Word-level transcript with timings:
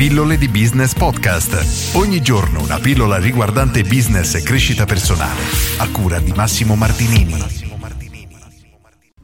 Pillole 0.00 0.38
di 0.38 0.48
Business 0.48 0.94
Podcast. 0.94 1.94
Ogni 1.94 2.22
giorno 2.22 2.62
una 2.62 2.78
pillola 2.78 3.18
riguardante 3.18 3.82
business 3.82 4.34
e 4.34 4.42
crescita 4.42 4.86
personale. 4.86 5.42
A 5.76 5.90
cura 5.90 6.18
di 6.20 6.32
Massimo 6.34 6.74
Martinini. 6.74 7.36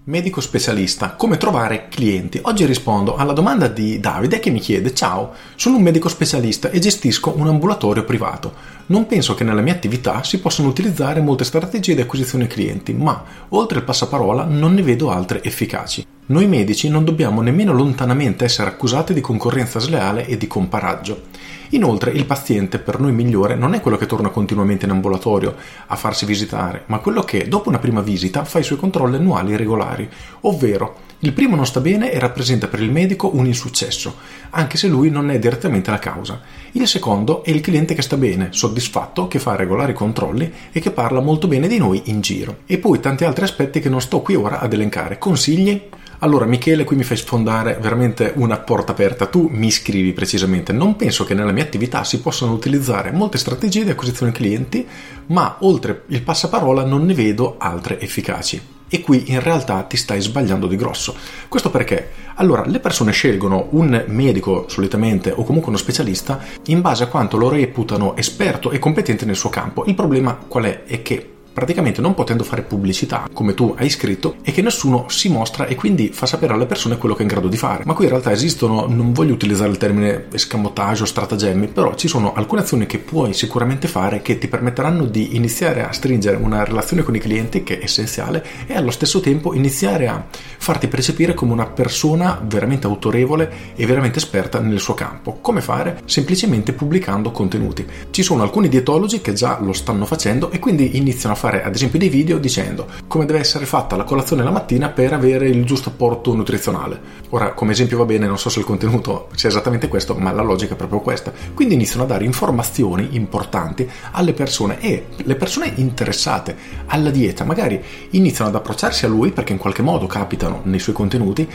Medico 0.04 0.42
specialista, 0.42 1.14
come 1.14 1.38
trovare 1.38 1.88
clienti? 1.88 2.38
Oggi 2.42 2.66
rispondo 2.66 3.16
alla 3.16 3.32
domanda 3.32 3.68
di 3.68 4.00
Davide 4.00 4.38
che 4.38 4.50
mi 4.50 4.60
chiede 4.60 4.92
Ciao, 4.92 5.33
sono 5.54 5.78
un 5.78 5.83
medico 5.83 6.10
specialista 6.10 6.69
e 6.69 6.79
gestisco 6.79 7.33
un 7.35 7.49
ambulatorio 7.49 8.04
privato. 8.04 8.53
Non 8.88 9.06
penso 9.06 9.35
che 9.35 9.45
nella 9.45 9.63
mia 9.63 9.72
attività 9.72 10.24
si 10.24 10.40
possano 10.40 10.69
utilizzare 10.69 11.22
molte 11.22 11.45
strategie 11.45 11.95
di 11.95 12.03
acquisizione 12.03 12.49
clienti, 12.49 12.93
ma 12.93 13.24
oltre 13.49 13.79
il 13.79 13.85
passaparola 13.85 14.45
non 14.45 14.74
ne 14.74 14.83
vedo 14.83 15.11
altre 15.11 15.43
efficaci. 15.43 16.06
Noi 16.29 16.48
medici 16.48 16.88
non 16.88 17.05
dobbiamo 17.05 17.41
nemmeno 17.41 17.73
lontanamente 17.73 18.45
essere 18.45 18.69
accusati 18.69 19.15
di 19.15 19.20
concorrenza 19.20 19.79
sleale 19.79 20.27
e 20.27 20.37
di 20.37 20.48
comparaggio. 20.48 21.27
Inoltre 21.71 22.11
il 22.11 22.27
paziente 22.27 22.80
per 22.80 22.98
noi 22.98 23.12
migliore 23.12 23.55
non 23.55 23.75
è 23.75 23.80
quello 23.80 23.97
che 23.97 24.07
torna 24.07 24.31
continuamente 24.31 24.87
in 24.87 24.91
ambulatorio 24.91 25.55
a 25.87 25.95
farsi 25.95 26.27
visitare, 26.27 26.83
ma 26.87 26.98
quello 26.98 27.23
che 27.23 27.47
dopo 27.47 27.69
una 27.69 27.79
prima 27.79 28.01
visita 28.01 28.45
fa 28.45 28.59
i 28.59 28.65
suoi 28.65 28.77
controlli 28.77 29.15
annuali 29.15 29.55
regolari, 29.55 30.09
ovvero 30.41 30.97
il 31.20 31.33
primo 31.33 31.55
non 31.55 31.65
sta 31.65 31.81
bene 31.81 32.11
e 32.11 32.19
rappresenta 32.19 32.67
per 32.67 32.81
il 32.81 32.91
medico 32.91 33.31
un 33.33 33.47
insuccesso, 33.47 34.17
anche 34.51 34.77
se 34.79 34.89
lui 34.89 35.11
non 35.11 35.31
è 35.31 35.39
direttamente 35.39 35.93
la 35.93 36.01
causa. 36.01 36.41
Il 36.73 36.89
secondo 36.89 37.45
è 37.45 37.51
il 37.51 37.61
cliente 37.61 37.95
che 37.95 38.03
sta 38.03 38.17
bene, 38.17 38.48
soddisfatto, 38.51 39.29
che 39.29 39.39
fa 39.39 39.55
regolari 39.55 39.93
controlli 39.93 40.53
e 40.73 40.81
che 40.81 40.91
parla 40.91 41.20
molto 41.20 41.47
bene 41.47 41.69
di 41.69 41.79
noi 41.79 42.03
in 42.06 42.20
giro. 42.20 42.59
E 42.67 42.79
poi 42.79 42.98
tanti 42.98 43.25
altri 43.25 43.45
aspetti 43.45 43.79
che 43.79 43.89
non 43.89 44.01
sto 44.01 44.23
qui 44.23 44.34
ora 44.34 44.59
ad 44.59 44.73
elencare. 44.73 45.19
Consigli? 45.19 45.83
Allora, 46.20 46.47
Michele, 46.47 46.84
qui 46.84 46.97
mi 46.97 47.02
fai 47.02 47.19
sfondare 47.19 47.77
veramente 47.79 48.33
una 48.37 48.59
porta 48.59 48.93
aperta. 48.93 49.27
Tu 49.27 49.48
mi 49.52 49.70
scrivi 49.70 50.15
precisamente. 50.15 50.73
Non 50.73 50.97
penso 50.97 51.25
che 51.25 51.34
nella 51.34 51.52
mia 51.52 51.62
attività 51.62 52.05
si 52.05 52.20
possano 52.20 52.52
utilizzare 52.52 53.12
molte 53.12 53.36
strategie 53.36 53.84
di 53.84 53.91
acquisizione 53.91 54.33
clienti, 54.33 54.87
ma 55.27 55.56
oltre 55.61 56.05
il 56.06 56.22
passaparola 56.22 56.84
non 56.84 57.05
ne 57.05 57.12
vedo 57.12 57.56
altre 57.59 58.00
efficaci. 58.00 58.75
E 58.89 59.00
qui 59.00 59.31
in 59.33 59.41
realtà 59.41 59.83
ti 59.83 59.97
stai 59.97 60.20
sbagliando 60.20 60.67
di 60.67 60.77
grosso. 60.77 61.14
Questo 61.48 61.70
perché? 61.70 62.11
Allora, 62.37 62.64
le 62.64 62.78
persone 62.78 63.12
scelgono 63.12 63.69
un 63.70 64.05
medico 64.06 64.69
solitamente 64.69 65.33
o 65.33 65.44
comunque 65.44 65.69
uno 65.69 65.78
specialista 65.78 66.41
in 66.67 66.81
base 66.81 67.03
a 67.03 67.09
quanto 67.09 67.37
lo 67.37 67.48
reputano 67.48 68.17
esperto 68.17 68.70
e 68.70 68.78
competente 68.78 69.25
nel 69.25 69.37
suo 69.37 69.50
campo. 69.50 69.84
Il 69.87 69.94
problema 69.94 70.34
qual 70.34 70.64
è? 70.64 70.84
È 70.84 71.03
che 71.03 71.36
praticamente 71.57 72.03
non 72.03 72.12
potendo 72.12 72.45
fare 72.45 72.61
pubblicità 72.61 73.31
come 73.33 73.55
tu 73.55 73.75
hai 73.79 73.89
scritto 73.89 74.37
e 74.43 74.53
che 74.53 74.61
nessuno 74.61 75.07
si 75.09 75.31
mostra 75.31 75.65
e 75.65 75.75
quindi 75.75 76.11
fa 76.12 76.27
sapere 76.27 76.53
alle 76.53 76.67
persone 76.67 76.99
quello 76.99 77.15
che 77.15 77.21
è 77.21 77.23
in 77.23 77.31
grado 77.31 77.49
di 77.49 77.57
fare. 77.57 77.83
Ma 77.87 77.95
qui 77.95 78.05
in 78.05 78.11
realtà 78.11 78.31
esistono, 78.31 78.85
non 78.87 79.15
voglio 79.15 79.33
utilizzare 79.33 79.71
il 79.71 79.79
termine 79.79 80.27
escamotage 80.31 81.05
o 81.05 81.07
stratagemmi, 81.07 81.69
però 81.69 81.95
ci 81.95 82.09
sono 82.09 82.34
alcune 82.34 82.61
azioni 82.61 82.84
che 82.84 82.99
puoi 82.99 83.33
sicuramente 83.33 83.89
fare 83.89 84.21
che 84.21 84.37
ti 84.37 84.49
permetteranno 84.49 85.07
di 85.07 85.34
iniziare 85.37 85.83
a 85.83 85.93
stringere 85.93 86.37
una 86.37 86.62
relazione 86.62 87.03
con 87.03 87.15
i 87.15 87.21
clienti 87.21 87.62
che 87.62 87.79
è 87.79 87.84
essenziale 87.84 88.45
e 88.67 88.75
allo 88.75 88.91
stesso 88.91 89.21
tempo 89.21 89.55
iniziare 89.55 90.09
a 90.09 90.27
farti 90.59 90.89
percepire 90.89 91.33
come 91.33 91.53
una 91.53 91.67
persona 91.67 92.39
veramente 92.45 92.87
autorevole 92.87 93.73
e 93.77 93.87
veramente 93.87 94.19
esperta 94.19 94.61
nel 94.61 94.79
suo 94.79 94.93
campo. 94.93 95.39
Come 95.41 95.62
fare? 95.62 96.03
Semplicemente 96.05 96.75
pubblicando 96.75 97.31
contenuti. 97.31 97.87
Ci 98.11 98.23
sono 98.23 98.43
alcuni 98.43 98.69
dietologi 98.69 99.23
che 99.23 99.33
già 99.33 99.59
lo 99.59 99.73
stanno 99.73 100.05
facendo 100.05 100.51
e 100.51 100.59
quindi 100.59 100.99
iniziano 100.99 101.34
a 101.34 101.39
fare 101.39 101.45
fare 101.47 101.62
ad 101.62 101.75
esempio 101.77 101.98
dei 102.00 102.08
video 102.08 102.39
dicendo 102.39 102.89
come 103.06 103.25
deve 103.25 103.39
essere 103.39 103.66
fatta 103.66 103.94
la 103.94 104.02
colazione 104.02 104.42
la 104.42 104.50
mattina 104.50 104.89
per 104.89 105.12
avere 105.12 105.48
il 105.48 105.64
giusto 105.64 105.91
apporto 105.91 106.34
nutrizionale. 106.34 107.00
Ora, 107.30 107.53
come 107.53 107.70
esempio 107.70 107.98
va 107.98 108.05
bene, 108.05 108.27
non 108.27 108.38
so 108.38 108.48
se 108.48 108.58
il 108.58 108.64
contenuto 108.64 109.28
sia 109.34 109.48
esattamente 109.48 109.86
questo, 109.86 110.14
ma 110.14 110.33
la 110.33 110.42
logica 110.42 110.75
è 110.75 110.77
proprio 110.77 111.00
questa. 111.00 111.33
Quindi 111.55 111.75
iniziano 111.75 112.03
a 112.03 112.06
dare 112.06 112.25
informazioni 112.25 113.11
importanti 113.12 113.88
alle 114.12 114.33
persone 114.33 114.80
e 114.80 115.06
le 115.14 115.36
persone 115.36 115.72
interessate 115.77 116.56
alla 116.86 117.11
dieta 117.11 117.44
magari 117.44 117.81
iniziano 118.10 118.50
ad 118.50 118.56
approcciarsi 118.56 119.04
a 119.04 119.09
lui 119.09 119.31
perché 119.31 119.53
in 119.53 119.59
qualche 119.59 119.82
modo 119.82 120.06
capitano 120.06 120.62
nei 120.65 120.81
suoi 120.81 120.94
contenuti, 120.94 121.48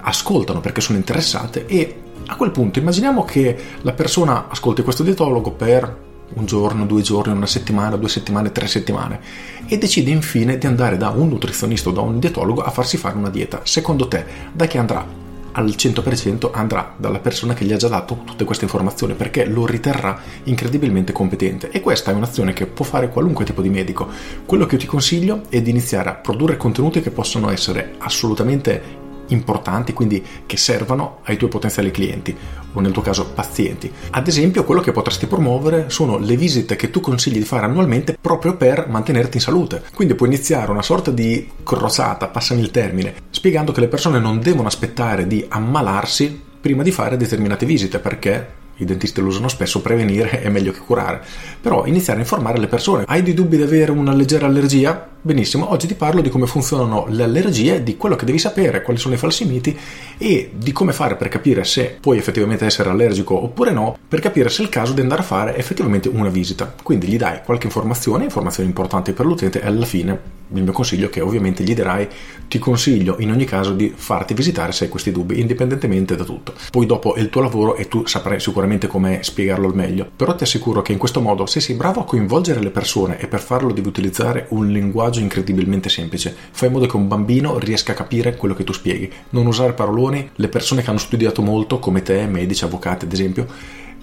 ascoltano 0.00 0.60
perché 0.60 0.80
sono 0.80 0.98
interessate 0.98 1.64
e 1.66 2.02
a 2.26 2.36
quel 2.36 2.50
punto 2.50 2.78
immaginiamo 2.78 3.24
che 3.24 3.56
la 3.80 3.92
persona 3.92 4.48
ascolti 4.48 4.82
questo 4.82 5.02
dietologo 5.02 5.52
per 5.52 6.06
un 6.34 6.46
giorno, 6.46 6.86
due 6.86 7.02
giorni, 7.02 7.32
una 7.32 7.46
settimana, 7.46 7.96
due 7.96 8.08
settimane, 8.08 8.52
tre 8.52 8.66
settimane 8.66 9.20
e 9.66 9.78
decide 9.78 10.10
infine 10.10 10.58
di 10.58 10.66
andare 10.66 10.96
da 10.96 11.10
un 11.10 11.28
nutrizionista 11.28 11.88
o 11.88 11.92
da 11.92 12.00
un 12.00 12.18
dietologo 12.18 12.62
a 12.62 12.70
farsi 12.70 12.96
fare 12.96 13.16
una 13.16 13.30
dieta. 13.30 13.60
Secondo 13.64 14.08
te, 14.08 14.24
da 14.52 14.66
chi 14.66 14.78
andrà? 14.78 15.26
Al 15.50 15.66
100% 15.66 16.50
andrà 16.52 16.94
dalla 16.96 17.18
persona 17.18 17.54
che 17.54 17.64
gli 17.64 17.72
ha 17.72 17.76
già 17.76 17.88
dato 17.88 18.20
tutte 18.24 18.44
queste 18.44 18.64
informazioni 18.64 19.14
perché 19.14 19.44
lo 19.44 19.66
riterrà 19.66 20.20
incredibilmente 20.44 21.12
competente 21.12 21.70
e 21.70 21.80
questa 21.80 22.12
è 22.12 22.14
un'azione 22.14 22.52
che 22.52 22.66
può 22.66 22.84
fare 22.84 23.08
qualunque 23.08 23.44
tipo 23.44 23.62
di 23.62 23.70
medico. 23.70 24.08
Quello 24.44 24.66
che 24.66 24.74
io 24.74 24.80
ti 24.80 24.86
consiglio 24.86 25.42
è 25.48 25.60
di 25.60 25.70
iniziare 25.70 26.10
a 26.10 26.14
produrre 26.14 26.56
contenuti 26.56 27.00
che 27.00 27.10
possono 27.10 27.50
essere 27.50 27.94
assolutamente 27.98 29.06
importanti, 29.28 29.92
quindi 29.92 30.24
che 30.46 30.56
servano 30.56 31.18
ai 31.24 31.36
tuoi 31.36 31.50
potenziali 31.50 31.90
clienti 31.90 32.36
o 32.72 32.80
nel 32.80 32.92
tuo 32.92 33.02
caso 33.02 33.30
pazienti. 33.32 33.90
Ad 34.10 34.26
esempio, 34.26 34.64
quello 34.64 34.80
che 34.80 34.92
potresti 34.92 35.26
promuovere 35.26 35.88
sono 35.88 36.18
le 36.18 36.36
visite 36.36 36.76
che 36.76 36.90
tu 36.90 37.00
consigli 37.00 37.38
di 37.38 37.44
fare 37.44 37.66
annualmente 37.66 38.16
proprio 38.20 38.56
per 38.56 38.88
mantenerti 38.88 39.36
in 39.38 39.42
salute. 39.42 39.82
Quindi 39.94 40.14
puoi 40.14 40.28
iniziare 40.28 40.70
una 40.70 40.82
sorta 40.82 41.10
di 41.10 41.48
crociata, 41.62 42.28
passami 42.28 42.60
il 42.60 42.70
termine, 42.70 43.14
spiegando 43.30 43.72
che 43.72 43.80
le 43.80 43.88
persone 43.88 44.18
non 44.18 44.40
devono 44.40 44.68
aspettare 44.68 45.26
di 45.26 45.44
ammalarsi 45.48 46.46
prima 46.60 46.82
di 46.82 46.90
fare 46.90 47.16
determinate 47.16 47.66
visite 47.66 47.98
perché 47.98 48.56
i 48.80 48.84
dentisti 48.84 49.20
lo 49.20 49.26
usano 49.26 49.48
spesso, 49.48 49.80
prevenire 49.80 50.40
è 50.40 50.48
meglio 50.48 50.72
che 50.72 50.78
curare. 50.78 51.20
Però 51.60 51.84
iniziare 51.86 52.20
a 52.20 52.22
informare 52.22 52.58
le 52.58 52.68
persone. 52.68 53.04
Hai 53.06 53.22
dei 53.22 53.34
dubbi 53.34 53.56
di 53.56 53.62
avere 53.62 53.90
una 53.90 54.12
leggera 54.14 54.46
allergia? 54.46 55.08
Benissimo, 55.20 55.72
oggi 55.72 55.88
ti 55.88 55.96
parlo 55.96 56.20
di 56.20 56.28
come 56.28 56.46
funzionano 56.46 57.06
le 57.08 57.24
allergie, 57.24 57.82
di 57.82 57.96
quello 57.96 58.14
che 58.14 58.24
devi 58.24 58.38
sapere, 58.38 58.82
quali 58.82 59.00
sono 59.00 59.14
i 59.14 59.18
falsi 59.18 59.44
miti 59.46 59.76
e 60.16 60.52
di 60.54 60.70
come 60.70 60.92
fare 60.92 61.16
per 61.16 61.26
capire 61.26 61.64
se 61.64 61.98
puoi 62.00 62.18
effettivamente 62.18 62.64
essere 62.64 62.88
allergico 62.88 63.34
oppure 63.34 63.72
no, 63.72 63.98
per 64.06 64.20
capire 64.20 64.48
se 64.48 64.62
è 64.62 64.64
il 64.64 64.70
caso 64.70 64.92
di 64.92 65.00
andare 65.00 65.22
a 65.22 65.24
fare 65.24 65.56
effettivamente 65.56 66.08
una 66.08 66.28
visita. 66.28 66.72
Quindi 66.84 67.08
gli 67.08 67.16
dai 67.16 67.40
qualche 67.44 67.66
informazione, 67.66 68.24
informazioni 68.24 68.68
importanti 68.68 69.12
per 69.12 69.26
l'utente 69.26 69.60
e 69.60 69.66
alla 69.66 69.86
fine 69.86 70.36
il 70.50 70.62
mio 70.62 70.72
consiglio 70.72 71.10
che 71.10 71.20
ovviamente 71.20 71.62
gli 71.62 71.74
darai, 71.74 72.08
ti 72.48 72.58
consiglio 72.58 73.16
in 73.18 73.30
ogni 73.30 73.44
caso 73.44 73.74
di 73.74 73.92
farti 73.94 74.32
visitare 74.32 74.72
se 74.72 74.84
hai 74.84 74.90
questi 74.90 75.12
dubbi, 75.12 75.40
indipendentemente 75.40 76.16
da 76.16 76.24
tutto. 76.24 76.54
Poi 76.70 76.86
dopo 76.86 77.14
è 77.14 77.20
il 77.20 77.28
tuo 77.28 77.42
lavoro 77.42 77.76
e 77.76 77.88
tu 77.88 78.06
saprai 78.06 78.40
sicuramente 78.40 78.86
come 78.86 79.22
spiegarlo 79.22 79.66
al 79.66 79.74
meglio, 79.74 80.10
però 80.14 80.34
ti 80.34 80.44
assicuro 80.44 80.80
che 80.80 80.92
in 80.92 80.98
questo 80.98 81.20
modo 81.20 81.44
se 81.44 81.60
sei 81.60 81.76
bravo 81.76 82.00
a 82.00 82.04
coinvolgere 82.04 82.62
le 82.62 82.70
persone 82.70 83.18
e 83.18 83.26
per 83.26 83.40
farlo 83.40 83.72
devi 83.72 83.88
utilizzare 83.88 84.46
un 84.50 84.68
linguaggio 84.68 85.07
incredibilmente 85.16 85.88
semplice, 85.88 86.34
fai 86.50 86.68
in 86.68 86.74
modo 86.74 86.86
che 86.86 86.96
un 86.96 87.08
bambino 87.08 87.58
riesca 87.58 87.92
a 87.92 87.94
capire 87.94 88.36
quello 88.36 88.54
che 88.54 88.64
tu 88.64 88.72
spieghi, 88.72 89.10
non 89.30 89.46
usare 89.46 89.72
paroloni, 89.72 90.30
le 90.34 90.48
persone 90.48 90.82
che 90.82 90.90
hanno 90.90 90.98
studiato 90.98 91.42
molto 91.42 91.78
come 91.78 92.02
te, 92.02 92.26
medici, 92.26 92.64
avvocati 92.64 93.04
ad 93.06 93.12
esempio, 93.12 93.46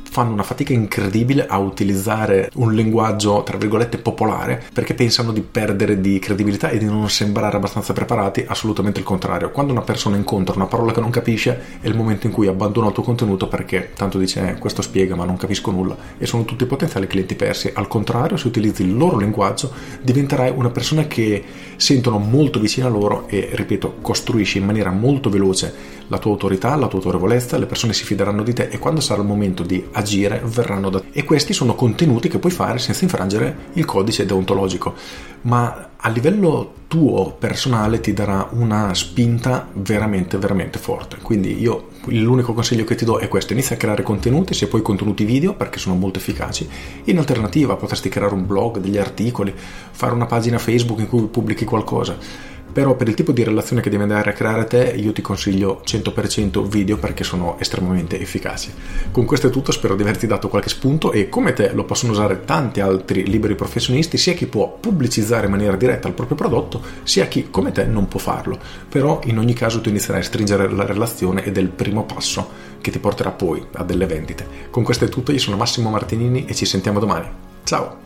fanno 0.10 0.32
una 0.32 0.44
fatica 0.44 0.74
incredibile 0.74 1.46
a 1.46 1.58
utilizzare 1.58 2.50
un 2.56 2.74
linguaggio, 2.74 3.44
tra 3.44 3.58
virgolette, 3.58 3.98
popolare, 3.98 4.64
perché 4.72 4.94
pensano 4.94 5.32
di 5.32 5.42
perdere 5.42 6.00
di 6.00 6.20
credibilità 6.20 6.70
e 6.70 6.78
di 6.78 6.86
non 6.86 7.10
sembrare 7.10 7.58
abbastanza 7.58 7.94
preparati, 7.94 8.46
assolutamente 8.48 9.00
il 9.00 9.06
contrario. 9.06 9.52
Quando 9.52 9.72
una 9.72 9.82
persona 9.82 10.16
incontra 10.16 10.56
una 10.56 10.68
parola 10.68 10.92
che 10.92 11.02
non 11.02 11.10
capisce, 11.10 11.80
è 11.82 11.88
il 11.88 11.96
momento 11.96 12.28
in 12.28 12.34
cui 12.34 12.48
abbandona 12.48 12.88
il 12.88 12.94
tuo 12.94 13.04
contenuto 13.04 13.48
perché 13.48 13.92
tanto 13.96 14.18
dice 14.18 14.50
eh, 14.50 14.58
questo 14.58 14.82
spiega 14.82 15.16
ma 15.16 15.26
non 15.26 15.38
capisco 15.38 15.72
nulla 15.72 15.96
e 16.18 16.26
sono 16.26 16.46
tutti 16.46 16.66
potenziali 16.66 17.08
clienti 17.08 17.36
persi. 17.36 17.72
Al 17.74 17.88
contrario, 17.88 18.38
se 18.38 18.48
utilizzi 18.48 18.84
il 18.84 18.96
loro 18.96 19.18
linguaggio, 19.18 19.72
diventerai 20.02 20.52
una 20.56 20.70
persona 20.70 21.08
che 21.08 21.44
sentono 21.76 22.18
molto 22.20 22.60
vicina 22.60 22.88
a 22.88 22.90
loro 22.90 23.28
e, 23.28 23.50
ripeto, 23.52 23.96
costruisci 24.02 24.58
in 24.60 24.66
maniera 24.66 24.92
molto 24.92 25.30
veloce 25.30 25.96
la 26.08 26.18
tua 26.18 26.32
autorità, 26.32 26.76
la 26.76 26.88
tua 26.88 27.00
autorevolezza, 27.00 27.58
le 27.58 27.66
persone 27.66 27.94
si 27.94 28.04
fideranno 28.04 28.44
di 28.44 28.54
te 28.54 28.68
e 28.70 28.78
quando 28.78 29.02
sarà 29.02 29.22
il 29.22 29.28
momento 29.28 29.64
di 29.64 29.84
agire 29.96 30.42
verranno 30.44 30.90
da 30.90 31.00
te. 31.00 31.08
E 31.12 31.24
questi 31.24 31.54
sono 31.54 31.76
contenuti 31.76 32.28
che 32.30 32.40
puoi 32.40 32.52
fare 32.52 32.80
senza 32.80 33.04
infrangere 33.04 33.70
il 33.74 33.86
codice 33.86 34.26
deontologico, 34.26 34.94
ma 35.42 35.90
a 35.98 36.10
livello 36.10 36.74
tuo 36.88 37.36
personale 37.38 38.00
ti 38.00 38.14
darà 38.14 38.48
una 38.52 38.94
spinta 38.94 39.68
veramente 39.74 40.38
veramente 40.38 40.78
forte. 40.78 41.18
Quindi 41.22 41.60
io 41.60 41.90
l'unico 42.06 42.54
consiglio 42.54 42.84
che 42.84 42.96
ti 42.96 43.06
do 43.06 43.18
è 43.18 43.28
questo, 43.28 43.54
inizia 43.54 43.76
a 43.76 43.80
creare 43.80 44.04
contenuti, 44.04 44.54
se 44.54 44.68
puoi 44.68 44.82
contenuti 44.82 45.26
video 45.26 45.56
perché 45.56 45.80
sono 45.80 45.96
molto 45.96 46.20
efficaci. 46.20 46.68
In 47.06 47.18
alternativa 47.18 47.76
potresti 47.76 48.10
creare 48.10 48.34
un 48.34 48.46
blog, 48.46 48.78
degli 48.80 48.98
articoli, 48.98 49.54
fare 49.56 50.14
una 50.14 50.26
pagina 50.26 50.60
Facebook 50.60 51.00
in 51.00 51.08
cui 51.08 51.24
pubblichi 51.28 51.66
qualcosa 51.66 52.54
però 52.76 52.94
per 52.98 53.08
il 53.08 53.14
tipo 53.14 53.32
di 53.32 53.42
relazione 53.42 53.82
che 53.82 53.90
devi 53.90 54.02
andare 54.02 54.32
a 54.32 54.34
creare 54.34 54.66
te 54.66 54.94
io 54.98 55.14
ti 55.14 55.22
consiglio 55.22 55.82
100% 55.86 56.68
video 56.68 56.98
perché 56.98 57.24
sono 57.24 57.56
estremamente 57.58 58.20
efficaci. 58.20 58.70
Con 59.12 59.24
questo 59.24 59.48
è 59.48 59.50
tutto, 59.50 59.72
spero 59.72 59.96
di 59.96 60.02
averti 60.02 60.28
dato 60.28 60.50
qualche 60.50 60.68
spunto 60.68 61.14
e 61.14 61.30
come 61.30 61.54
te 61.54 61.72
lo 61.72 61.86
possono 61.86 62.12
usare 62.12 62.44
tanti 62.44 62.82
altri 62.82 63.26
liberi 63.30 63.56
professionisti, 63.56 64.18
sia 64.18 64.34
chi 64.34 64.48
può 64.48 64.78
pubblicizzare 64.78 65.46
in 65.46 65.52
maniera 65.52 65.78
diretta 65.78 66.10
il 66.10 66.14
proprio 66.14 66.36
prodotto, 66.36 66.82
sia 67.04 67.28
chi 67.28 67.48
come 67.50 67.72
te 67.72 67.86
non 67.86 68.10
può 68.10 68.20
farlo. 68.20 68.60
Però 68.90 69.22
in 69.24 69.38
ogni 69.40 69.54
caso 69.54 69.80
tu 69.80 69.88
inizierai 69.88 70.20
a 70.20 70.26
stringere 70.26 70.70
la 70.70 70.86
relazione 70.86 71.46
ed 71.46 71.56
è 71.56 71.62
il 71.62 71.70
primo 71.70 72.04
passo 72.04 72.74
che 72.82 72.92
ti 72.92 73.00
porterà 73.00 73.32
poi 73.32 73.66
a 73.72 73.86
delle 73.86 74.06
vendite. 74.06 74.46
Con 74.70 74.84
questo 74.84 75.06
è 75.06 75.08
tutto, 75.08 75.32
io 75.32 75.40
sono 75.40 75.56
Massimo 75.56 75.90
Martinini 75.90 76.44
e 76.44 76.54
ci 76.54 76.66
sentiamo 76.66 77.00
domani. 77.00 77.30
Ciao! 77.64 78.00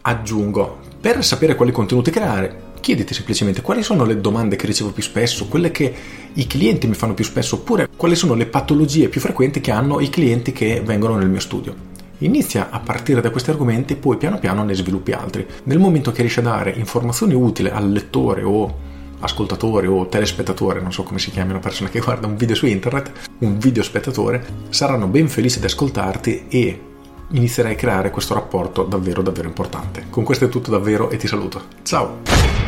Aggiungo, 0.00 0.90
per 1.02 1.24
sapere 1.24 1.56
quali 1.56 1.72
contenuti 1.72 2.12
creare, 2.12 2.74
chiediti 2.78 3.12
semplicemente 3.12 3.60
quali 3.60 3.82
sono 3.82 4.04
le 4.04 4.20
domande 4.20 4.54
che 4.54 4.66
ricevo 4.66 4.92
più 4.92 5.02
spesso, 5.02 5.48
quelle 5.48 5.72
che 5.72 5.92
i 6.32 6.46
clienti 6.46 6.86
mi 6.86 6.94
fanno 6.94 7.12
più 7.12 7.24
spesso, 7.24 7.56
oppure 7.56 7.88
quali 7.96 8.14
sono 8.14 8.34
le 8.34 8.46
patologie 8.46 9.08
più 9.08 9.20
frequenti 9.20 9.60
che 9.60 9.72
hanno 9.72 9.98
i 9.98 10.08
clienti 10.08 10.52
che 10.52 10.80
vengono 10.84 11.16
nel 11.16 11.28
mio 11.28 11.40
studio. 11.40 11.74
Inizia 12.18 12.70
a 12.70 12.78
partire 12.78 13.20
da 13.20 13.30
questi 13.30 13.50
argomenti, 13.50 13.96
poi 13.96 14.16
piano 14.16 14.38
piano 14.38 14.62
ne 14.62 14.74
sviluppi 14.74 15.10
altri. 15.10 15.44
Nel 15.64 15.80
momento 15.80 16.12
che 16.12 16.20
riesci 16.20 16.38
a 16.38 16.42
dare 16.42 16.70
informazioni 16.70 17.34
utili 17.34 17.68
al 17.68 17.90
lettore 17.90 18.44
o 18.44 18.72
ascoltatore 19.18 19.88
o 19.88 20.06
telespettatore, 20.06 20.80
non 20.80 20.92
so 20.92 21.02
come 21.02 21.18
si 21.18 21.32
chiami 21.32 21.50
una 21.50 21.58
persona 21.58 21.88
che 21.88 21.98
guarda 21.98 22.28
un 22.28 22.36
video 22.36 22.54
su 22.54 22.66
internet, 22.66 23.10
un 23.38 23.58
video 23.58 23.82
saranno 24.68 25.08
ben 25.08 25.28
felici 25.28 25.58
di 25.58 25.66
ascoltarti 25.66 26.44
e 26.48 26.80
inizierai 27.32 27.72
a 27.72 27.76
creare 27.76 28.10
questo 28.10 28.34
rapporto 28.34 28.82
davvero 28.82 29.22
davvero 29.22 29.48
importante. 29.48 30.06
Con 30.10 30.24
questo 30.24 30.46
è 30.46 30.48
tutto 30.48 30.70
davvero 30.70 31.10
e 31.10 31.16
ti 31.16 31.26
saluto. 31.26 31.62
Ciao! 31.82 32.61